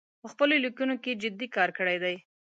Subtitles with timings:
[0.21, 2.15] په خپلو لیکنو کې جدي کار کړی دی